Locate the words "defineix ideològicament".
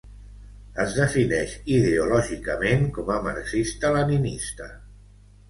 0.99-2.89